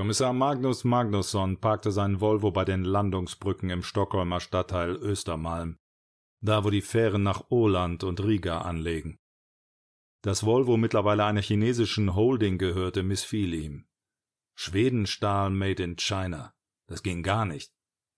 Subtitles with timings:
[0.00, 5.76] Kommissar Magnus Magnusson parkte seinen Volvo bei den Landungsbrücken im Stockholmer Stadtteil Östermalm,
[6.40, 9.18] da wo die Fähren nach Åland und Riga anlegen.
[10.22, 13.88] Das Volvo mittlerweile einer chinesischen Holding gehörte, missfiel ihm.
[14.54, 16.54] Schwedenstahl made in China.
[16.86, 17.70] Das ging gar nicht.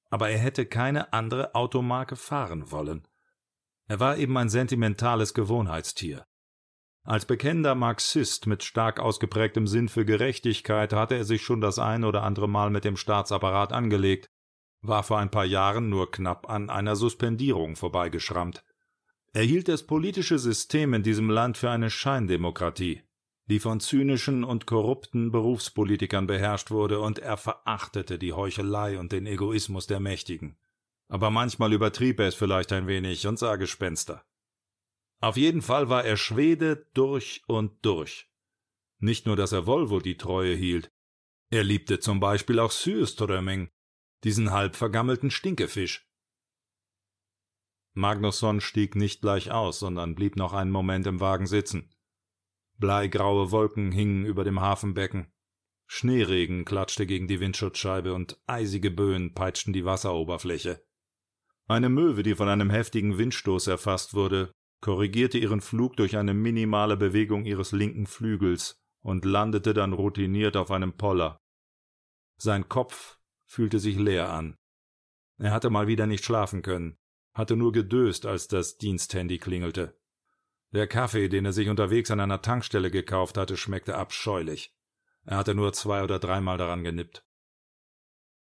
[0.08, 3.08] Aber er hätte keine andere Automarke fahren wollen.
[3.88, 6.28] Er war eben ein sentimentales Gewohnheitstier.
[7.04, 12.04] Als bekennender Marxist mit stark ausgeprägtem Sinn für Gerechtigkeit hatte er sich schon das ein
[12.04, 14.30] oder andere Mal mit dem Staatsapparat angelegt,
[14.82, 18.64] war vor ein paar Jahren nur knapp an einer Suspendierung vorbeigeschrammt.
[19.32, 23.02] Er hielt das politische System in diesem Land für eine Scheindemokratie,
[23.46, 29.26] die von zynischen und korrupten Berufspolitikern beherrscht wurde, und er verachtete die Heuchelei und den
[29.26, 30.56] Egoismus der Mächtigen.
[31.08, 34.24] Aber manchmal übertrieb er es vielleicht ein wenig und sah Gespenster.
[35.22, 38.28] Auf jeden Fall war er Schwede durch und durch.
[38.98, 40.90] Nicht nur, dass er Volvo die Treue hielt,
[41.48, 43.70] er liebte zum Beispiel auch Syrströmming,
[44.24, 46.08] diesen halb vergammelten Stinkefisch.
[47.94, 51.94] Magnusson stieg nicht gleich aus, sondern blieb noch einen Moment im Wagen sitzen.
[52.78, 55.32] Bleigraue Wolken hingen über dem Hafenbecken.
[55.86, 60.82] Schneeregen klatschte gegen die Windschutzscheibe und eisige Böen peitschten die Wasseroberfläche.
[61.68, 66.96] Eine Möwe, die von einem heftigen Windstoß erfasst wurde, korrigierte ihren Flug durch eine minimale
[66.98, 71.38] Bewegung ihres linken Flügels und landete dann routiniert auf einem Poller.
[72.36, 74.56] Sein Kopf fühlte sich leer an.
[75.38, 76.98] Er hatte mal wieder nicht schlafen können,
[77.32, 79.96] hatte nur gedöst, als das Diensthandy klingelte.
[80.72, 84.74] Der Kaffee, den er sich unterwegs an einer Tankstelle gekauft hatte, schmeckte abscheulich.
[85.24, 87.24] Er hatte nur zwei oder dreimal daran genippt.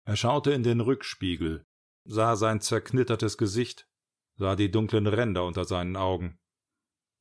[0.04, 1.66] Er schaute in den Rückspiegel,
[2.04, 3.89] sah sein zerknittertes Gesicht,
[4.40, 6.40] sah die dunklen Ränder unter seinen Augen.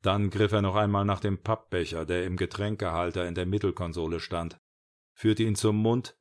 [0.03, 4.61] Dann griff er noch einmal nach dem Pappbecher, der im Getränkehalter in der Mittelkonsole stand,
[5.13, 6.17] führte ihn zum Mund,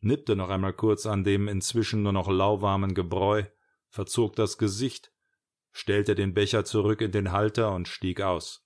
[0.00, 3.42] nippte noch einmal kurz an dem inzwischen nur noch lauwarmen Gebräu,
[3.88, 5.12] verzog das Gesicht,
[5.72, 8.64] stellte den Becher zurück in den Halter und stieg aus.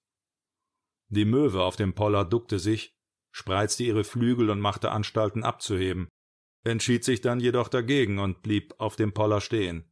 [1.08, 2.94] Die Möwe auf dem Poller duckte sich,
[3.32, 6.08] spreizte ihre Flügel und machte Anstalten abzuheben,
[6.62, 9.89] entschied sich dann jedoch dagegen und blieb auf dem Poller stehen.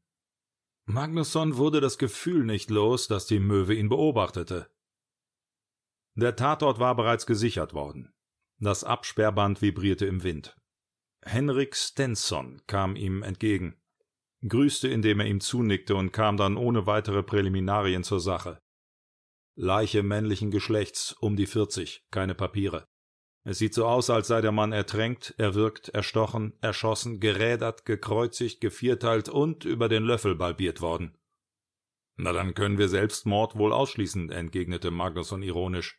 [0.91, 4.71] Magnusson wurde das Gefühl nicht los, dass die Möwe ihn beobachtete.
[6.15, 8.10] Der Tatort war bereits gesichert worden.
[8.59, 10.56] Das Absperrband vibrierte im Wind.
[11.22, 13.78] Henrik Stenson kam ihm entgegen,
[14.48, 18.59] grüßte, indem er ihm zunickte und kam dann ohne weitere Präliminarien zur Sache.
[19.56, 22.87] Leiche männlichen Geschlechts, um die vierzig, keine Papiere.
[23.48, 29.31] Es sieht so aus, als sei der Mann ertränkt, erwürgt, erstochen, erschossen, gerädert, gekreuzigt, gevierteilt
[29.31, 31.16] und über den Löffel balbiert worden.
[32.16, 35.98] Na dann können wir Selbstmord wohl ausschließen, entgegnete Magnusson ironisch.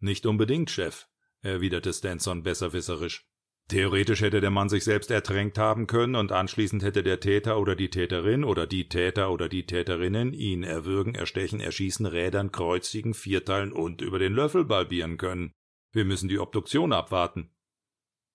[0.00, 1.06] Nicht unbedingt, Chef,
[1.40, 3.28] erwiderte Stanson besserwisserisch.
[3.68, 7.76] Theoretisch hätte der Mann sich selbst ertränkt haben können und anschließend hätte der Täter oder
[7.76, 13.72] die Täterin oder die Täter oder die Täterinnen ihn erwürgen, erstechen, erschießen, rädern, kreuzigen, vierteilen
[13.72, 15.52] und über den Löffel balbieren können.
[15.92, 17.50] Wir müssen die Obduktion abwarten.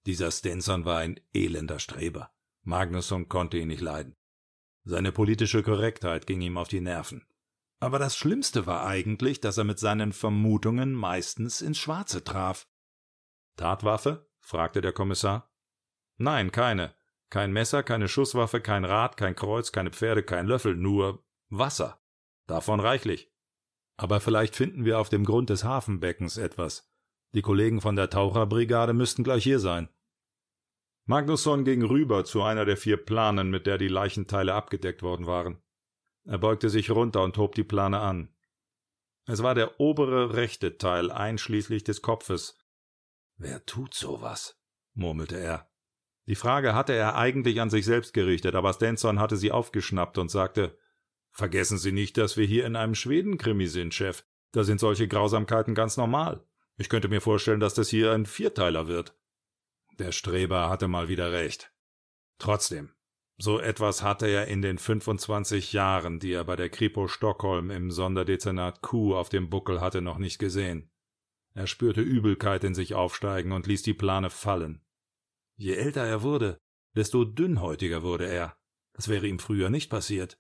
[0.05, 2.31] Dieser Stenson war ein elender Streber.
[2.63, 4.15] Magnusson konnte ihn nicht leiden.
[4.83, 7.25] Seine politische Korrektheit ging ihm auf die Nerven.
[7.79, 12.67] Aber das Schlimmste war eigentlich, dass er mit seinen Vermutungen meistens ins Schwarze traf.
[13.57, 14.29] Tatwaffe?
[14.39, 15.51] fragte der Kommissar.
[16.17, 16.95] Nein, keine.
[17.29, 22.03] Kein Messer, keine Schusswaffe, kein Rad, kein Kreuz, keine Pferde, kein Löffel, nur Wasser.
[22.45, 23.31] Davon reichlich.
[23.97, 26.90] Aber vielleicht finden wir auf dem Grund des Hafenbeckens etwas.
[27.33, 29.89] Die Kollegen von der Taucherbrigade müssten gleich hier sein.
[31.05, 35.61] Magnusson ging rüber zu einer der vier Planen, mit der die Leichenteile abgedeckt worden waren.
[36.25, 38.33] Er beugte sich runter und hob die Plane an.
[39.25, 42.57] Es war der obere rechte Teil, einschließlich des Kopfes.
[43.37, 44.59] Wer tut sowas?
[44.93, 45.69] murmelte er.
[46.27, 50.29] Die Frage hatte er eigentlich an sich selbst gerichtet, aber Stenson hatte sie aufgeschnappt und
[50.29, 50.77] sagte
[51.31, 54.25] Vergessen Sie nicht, dass wir hier in einem Schwedenkrimi sind, Chef.
[54.51, 56.45] Da sind solche Grausamkeiten ganz normal.
[56.77, 59.15] Ich könnte mir vorstellen, dass das hier ein Vierteiler wird.
[59.99, 61.73] Der Streber hatte mal wieder recht.
[62.37, 62.93] Trotzdem,
[63.37, 67.89] so etwas hatte er in den 25 Jahren, die er bei der Kripo Stockholm im
[67.89, 70.91] Sonderdezernat Q auf dem Buckel hatte, noch nicht gesehen.
[71.53, 74.81] Er spürte Übelkeit in sich aufsteigen und ließ die Plane fallen.
[75.55, 76.59] Je älter er wurde,
[76.95, 78.55] desto dünnhäutiger wurde er.
[78.93, 80.39] Das wäre ihm früher nicht passiert.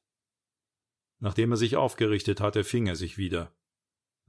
[1.19, 3.55] Nachdem er sich aufgerichtet hatte, fing er sich wieder.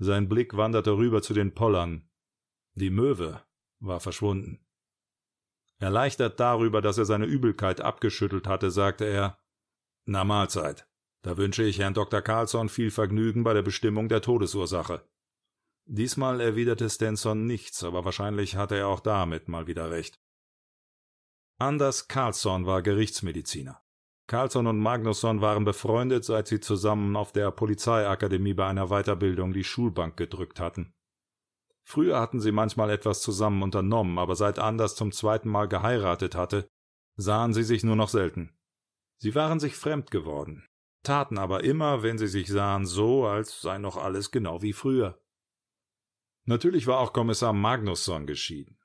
[0.02, 2.08] Sein Blick wanderte rüber zu den Pollern.
[2.74, 3.40] Die Möwe
[3.78, 4.66] war verschwunden.
[5.78, 9.38] Erleichtert darüber, dass er seine Übelkeit abgeschüttelt hatte, sagte er
[10.04, 10.88] Na Mahlzeit.
[11.22, 12.20] Da wünsche ich Herrn Dr.
[12.20, 15.08] Carlsson viel Vergnügen bei der Bestimmung der Todesursache.
[15.84, 20.20] Diesmal erwiderte Stenson nichts, aber wahrscheinlich hatte er auch damit mal wieder recht.
[21.58, 23.80] Anders Carlsson war Gerichtsmediziner.
[24.26, 29.64] Carlsson und Magnusson waren befreundet, seit sie zusammen auf der Polizeiakademie bei einer Weiterbildung die
[29.64, 30.94] Schulbank gedrückt hatten.
[31.84, 36.68] Früher hatten sie manchmal etwas zusammen unternommen, aber seit Anders zum zweiten Mal geheiratet hatte,
[37.16, 38.56] sahen sie sich nur noch selten.
[39.18, 40.66] Sie waren sich fremd geworden,
[41.02, 45.20] taten aber immer, wenn sie sich sahen, so, als sei noch alles genau wie früher.
[46.44, 48.78] Natürlich war auch Kommissar Magnusson geschieden.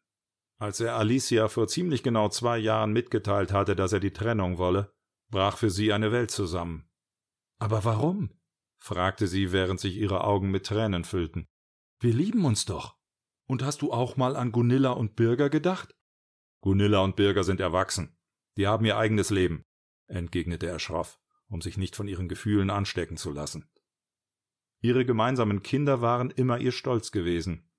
[0.60, 4.92] Als er Alicia vor ziemlich genau zwei Jahren mitgeteilt hatte, dass er die Trennung wolle,
[5.30, 6.90] brach für sie eine Welt zusammen.
[7.60, 8.32] Aber warum?
[8.80, 11.48] fragte sie, während sich ihre Augen mit Tränen füllten.
[12.00, 12.96] Wir lieben uns doch.
[13.48, 15.96] Und hast du auch mal an Gunilla und Birger gedacht?
[16.62, 18.18] Gunilla und Birger sind erwachsen.
[18.58, 19.66] Die haben ihr eigenes Leben,
[20.08, 23.70] entgegnete er schroff, um sich nicht von ihren Gefühlen anstecken zu lassen.
[24.82, 27.70] Ihre gemeinsamen Kinder waren immer ihr Stolz gewesen.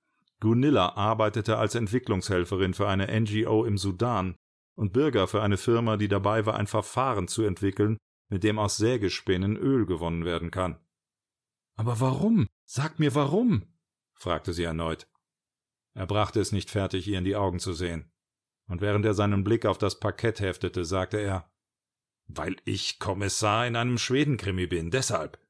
[0.40, 4.36] Gunilla arbeitete als Entwicklungshelferin für eine NGO im Sudan
[4.78, 7.98] und Birger für eine Firma, die dabei war, ein Verfahren zu entwickeln,
[8.28, 10.78] mit dem aus Sägespinnen Öl gewonnen werden kann.
[11.74, 12.46] Aber warum?
[12.64, 13.64] Sag mir warum?
[14.14, 15.08] fragte sie erneut.
[15.94, 18.12] Er brachte es nicht fertig, ihr in die Augen zu sehen.
[18.68, 21.50] Und während er seinen Blick auf das Parkett heftete, sagte er
[22.28, 25.40] Weil ich Kommissar in einem Schwedenkrimi bin, deshalb.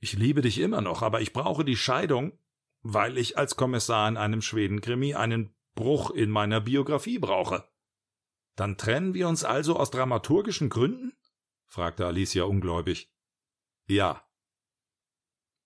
[0.00, 2.38] Ich liebe dich immer noch, aber ich brauche die Scheidung,
[2.80, 7.70] weil ich als Kommissar in einem Schwedenkrimi einen Bruch in meiner Biografie brauche.
[8.56, 11.12] Dann trennen wir uns also aus dramaturgischen Gründen?
[11.66, 13.10] fragte Alicia ungläubig.
[13.86, 14.26] Ja,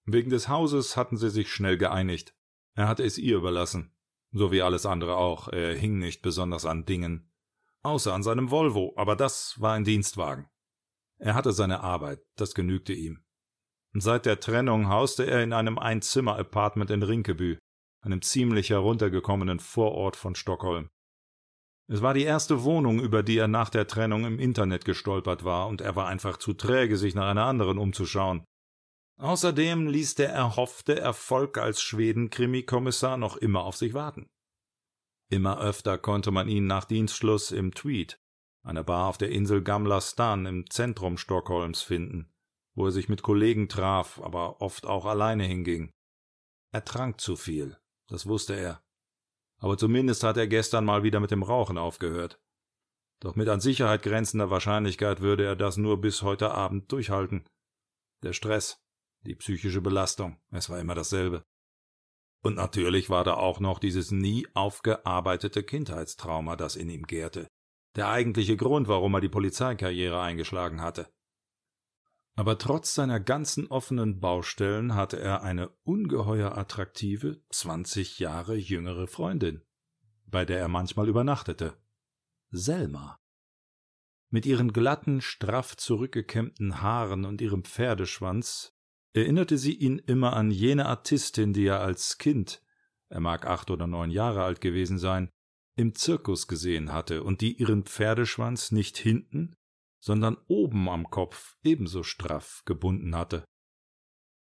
[0.06, 2.34] Wegen des Hauses hatten sie sich schnell geeinigt.
[2.74, 3.92] Er hatte es ihr überlassen.
[4.30, 5.48] So wie alles andere auch.
[5.48, 7.32] Er hing nicht besonders an Dingen.
[7.82, 10.48] Außer an seinem Volvo, aber das war ein Dienstwagen.
[11.18, 13.24] Er hatte seine Arbeit, das genügte ihm.
[13.94, 17.58] Seit der Trennung hauste er in einem Einzimmer-Apartment in Rinkeby,
[18.02, 20.90] einem ziemlich heruntergekommenen Vorort von Stockholm.
[21.88, 25.68] Es war die erste Wohnung, über die er nach der Trennung im Internet gestolpert war,
[25.68, 28.44] und er war einfach zu träge, sich nach einer anderen umzuschauen.
[29.18, 34.26] Außerdem ließ der erhoffte Erfolg als Schweden-Krimikommissar noch immer auf sich warten.
[35.30, 38.18] Immer öfter konnte man ihn nach Dienstschluss im Tweed,
[38.64, 42.30] einer Bar auf der Insel Gamla Stan im Zentrum Stockholms, finden,
[42.74, 45.90] wo er sich mit Kollegen traf, aber oft auch alleine hinging.
[46.72, 47.78] Er trank zu viel,
[48.08, 48.85] das wusste er.
[49.66, 52.40] Aber zumindest hat er gestern mal wieder mit dem Rauchen aufgehört.
[53.18, 57.48] Doch mit an Sicherheit grenzender Wahrscheinlichkeit würde er das nur bis heute Abend durchhalten.
[58.22, 58.80] Der Stress,
[59.22, 61.42] die psychische Belastung, es war immer dasselbe.
[62.44, 67.48] Und natürlich war da auch noch dieses nie aufgearbeitete Kindheitstrauma, das in ihm gärte,
[67.96, 71.12] der eigentliche Grund, warum er die Polizeikarriere eingeschlagen hatte.
[72.38, 79.62] Aber trotz seiner ganzen offenen Baustellen hatte er eine ungeheuer attraktive, zwanzig Jahre jüngere Freundin,
[80.26, 81.78] bei der er manchmal übernachtete.
[82.50, 83.18] Selma.
[84.28, 88.74] Mit ihren glatten, straff zurückgekämmten Haaren und ihrem Pferdeschwanz
[89.14, 92.62] erinnerte sie ihn immer an jene Artistin, die er als Kind,
[93.08, 95.30] er mag acht oder neun Jahre alt gewesen sein,
[95.74, 99.56] im Zirkus gesehen hatte und die ihren Pferdeschwanz nicht hinten,
[100.00, 103.44] sondern oben am Kopf ebenso straff gebunden hatte.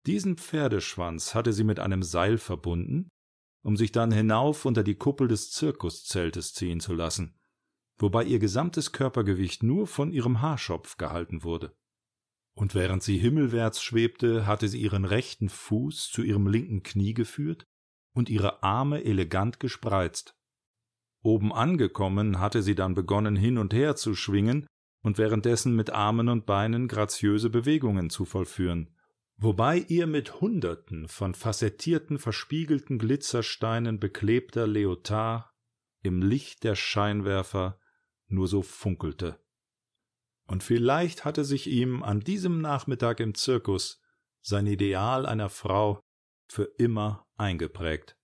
[0.08, 3.10] Diesen Pferdeschwanz hatte sie mit einem Seil verbunden,
[3.64, 7.38] um sich dann hinauf unter die Kuppel des Zirkuszeltes ziehen zu lassen,
[8.00, 11.76] wobei ihr gesamtes Körpergewicht nur von ihrem Haarschopf gehalten wurde
[12.54, 17.66] und während sie himmelwärts schwebte, hatte sie ihren rechten Fuß zu ihrem linken Knie geführt
[18.14, 20.34] und ihre Arme elegant gespreizt.
[21.24, 24.68] Oben angekommen hatte sie dann begonnen hin und her zu schwingen
[25.02, 28.96] und währenddessen mit Armen und Beinen graziöse Bewegungen zu vollführen,
[29.38, 35.50] wobei ihr mit Hunderten von facettierten, verspiegelten Glitzersteinen beklebter Leotard
[36.04, 37.80] im Licht der Scheinwerfer
[38.28, 39.40] nur so funkelte
[40.52, 44.02] und vielleicht hatte sich ihm an diesem Nachmittag im Zirkus
[44.42, 46.02] sein Ideal einer Frau
[46.50, 48.18] für immer eingeprägt.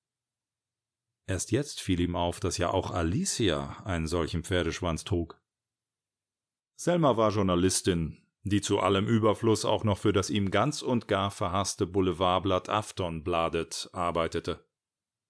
[1.25, 5.41] Erst jetzt fiel ihm auf, dass ja auch Alicia einen solchen Pferdeschwanz trug.
[6.79, 11.31] Selma war Journalistin, die zu allem Überfluss auch noch für das ihm ganz und gar
[11.31, 14.63] verhasste Boulevardblatt Aftonbladet arbeitete.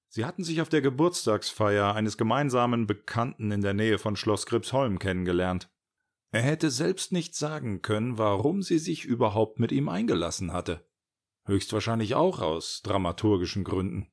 [0.10, 5.00] Sie hatten sich auf der Geburtstagsfeier eines gemeinsamen Bekannten in der Nähe von Schloss Gripsholm
[5.00, 5.70] kennengelernt.
[6.32, 10.86] Er hätte selbst nicht sagen können, warum sie sich überhaupt mit ihm eingelassen hatte.
[11.46, 14.12] Höchstwahrscheinlich auch aus dramaturgischen Gründen.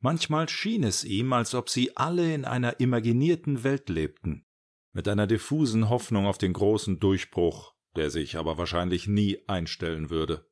[0.00, 4.44] Manchmal schien es ihm, als ob sie alle in einer imaginierten Welt lebten,
[4.92, 10.46] mit einer diffusen Hoffnung auf den großen Durchbruch, der sich aber wahrscheinlich nie einstellen würde.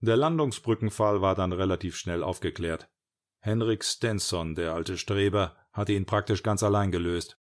[0.00, 2.88] Der Landungsbrückenfall war dann relativ schnell aufgeklärt.
[3.40, 7.40] Henrik Stenson, der alte Streber, hatte ihn praktisch ganz allein gelöst.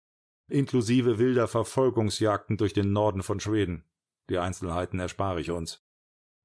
[0.48, 3.84] inklusive wilder Verfolgungsjagden durch den Norden von Schweden.
[4.28, 5.84] Die Einzelheiten erspare ich uns.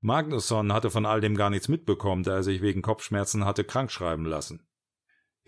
[0.02, 4.26] Magnusson hatte von all dem gar nichts mitbekommen, da er sich wegen Kopfschmerzen hatte krankschreiben
[4.26, 4.66] lassen.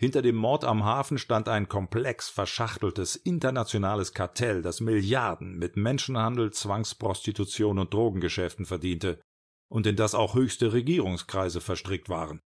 [0.02, 6.50] Hinter dem Mord am Hafen stand ein komplex verschachteltes internationales Kartell, das Milliarden mit Menschenhandel,
[6.52, 9.20] Zwangsprostitution und Drogengeschäften verdiente
[9.70, 12.40] und in das auch höchste Regierungskreise verstrickt waren.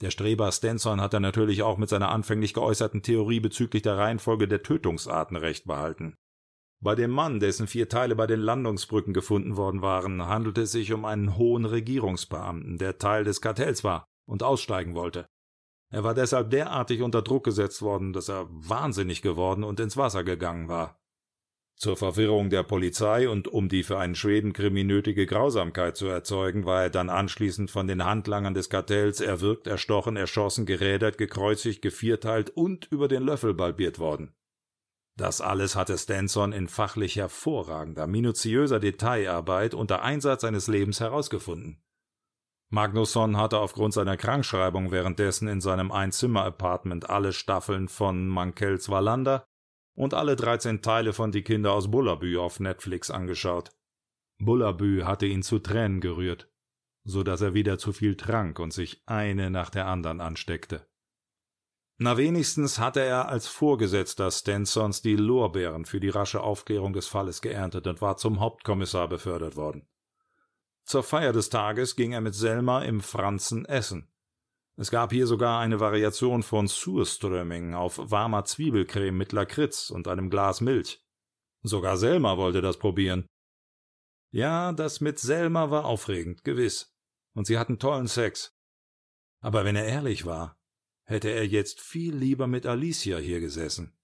[0.00, 4.64] Der Streber Stenson hatte natürlich auch mit seiner anfänglich geäußerten Theorie bezüglich der Reihenfolge der
[4.64, 6.16] Tötungsarten recht behalten.
[6.82, 10.92] Bei dem Mann, dessen vier Teile bei den Landungsbrücken gefunden worden waren, handelte es sich
[10.92, 15.28] um einen hohen Regierungsbeamten, der Teil des Kartells war und aussteigen wollte.
[15.94, 20.24] Er war deshalb derartig unter Druck gesetzt worden, dass er wahnsinnig geworden und ins Wasser
[20.24, 21.00] gegangen war.
[21.76, 26.82] Zur Verwirrung der Polizei und um die für einen Schwedenkrimi nötige Grausamkeit zu erzeugen, war
[26.82, 32.86] er dann anschließend von den Handlangern des Kartells erwürgt, erstochen, erschossen, gerädert, gekreuzigt, gevierteilt und
[32.90, 34.34] über den Löffel balbiert worden.
[35.16, 41.83] Das alles hatte Stenson in fachlich hervorragender, minutiöser Detailarbeit unter Einsatz seines Lebens herausgefunden.
[42.74, 49.46] Magnusson hatte aufgrund seiner Krankschreibung währenddessen in seinem Einzimmer-Apartment alle Staffeln von Mankels Wallander
[49.96, 53.70] und alle 13 Teile von Die Kinder aus Bullabü auf Netflix angeschaut.
[54.38, 56.50] Bullabü hatte ihn zu Tränen gerührt,
[57.04, 60.84] so dass er wieder zu viel trank und sich eine nach der anderen ansteckte.
[61.98, 67.40] Na wenigstens hatte er als Vorgesetzter Stensons die Lorbeeren für die rasche Aufklärung des Falles
[67.40, 69.86] geerntet und war zum Hauptkommissar befördert worden.
[70.84, 74.10] Zur Feier des Tages ging er mit Selma im Franzen essen.
[74.76, 80.30] Es gab hier sogar eine Variation von Surströmming auf warmer Zwiebelcreme mit Lakritz und einem
[80.30, 81.00] Glas Milch.
[81.62, 83.26] Sogar Selma wollte das probieren.
[84.32, 86.92] Ja, das mit Selma war aufregend, gewiss.
[87.34, 88.52] Und sie hatten tollen Sex.
[89.40, 90.58] Aber wenn er ehrlich war,
[91.04, 93.96] hätte er jetzt viel lieber mit Alicia hier gesessen.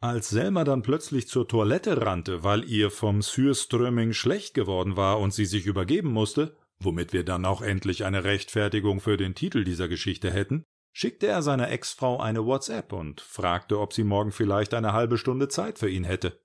[0.00, 5.32] Als Selma dann plötzlich zur Toilette rannte, weil ihr vom Sürströming schlecht geworden war und
[5.32, 9.88] sie sich übergeben musste, womit wir dann auch endlich eine Rechtfertigung für den Titel dieser
[9.88, 14.92] Geschichte hätten, schickte er seiner Ex-Frau eine WhatsApp und fragte, ob sie morgen vielleicht eine
[14.92, 16.40] halbe Stunde Zeit für ihn hätte.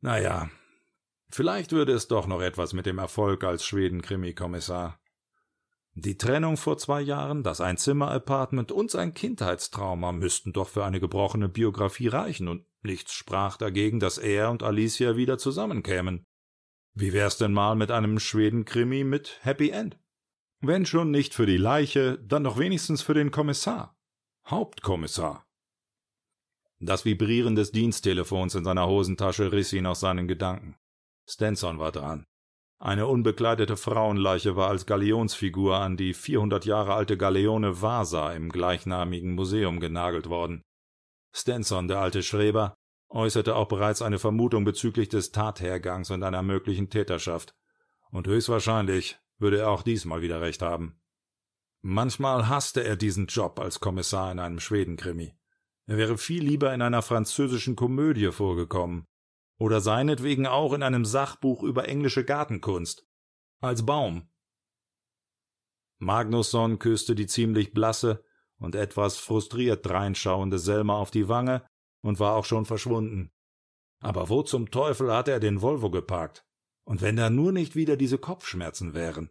[0.00, 0.50] Naja,
[1.30, 4.98] vielleicht würde es doch noch etwas mit dem Erfolg als Schweden-Krimi-Kommissar.
[5.94, 11.50] Die Trennung vor zwei Jahren, das Einzimmer-Apartment und sein Kindheitstrauma müssten doch für eine gebrochene
[11.50, 16.24] Biografie reichen, und nichts sprach dagegen, dass er und Alicia wieder zusammenkämen.
[16.94, 19.98] Wie wär's denn mal mit einem Schweden-Krimi mit Happy End?
[20.60, 23.96] Wenn schon nicht für die Leiche, dann doch wenigstens für den Kommissar.
[24.46, 25.46] Hauptkommissar.
[26.80, 30.76] Das Vibrieren des Diensttelefons in seiner Hosentasche riss ihn aus seinen Gedanken.
[31.28, 32.26] Stenson war dran.
[32.84, 39.36] Eine unbekleidete Frauenleiche war als Galionsfigur an die 400 Jahre alte Galeone Vasa im gleichnamigen
[39.36, 40.64] Museum genagelt worden.
[41.32, 42.74] Stenson, der alte Schreber,
[43.08, 47.54] äußerte auch bereits eine Vermutung bezüglich des Tathergangs und einer möglichen Täterschaft.
[48.10, 51.00] Und höchstwahrscheinlich würde er auch diesmal wieder recht haben.
[51.82, 55.36] Manchmal hasste er diesen Job als Kommissar in einem Schwedenkrimi.
[55.86, 59.06] Er wäre viel lieber in einer französischen Komödie vorgekommen,
[59.58, 63.06] oder seinetwegen auch in einem Sachbuch über englische Gartenkunst.
[63.60, 64.28] Als Baum.
[65.98, 68.24] Magnusson küsste die ziemlich blasse
[68.56, 71.64] und etwas frustriert dreinschauende Selma auf die Wange
[72.02, 73.30] und war auch schon verschwunden.
[74.00, 76.44] Aber wo zum Teufel hatte er den Volvo geparkt?
[76.84, 79.30] Und wenn da nur nicht wieder diese Kopfschmerzen wären?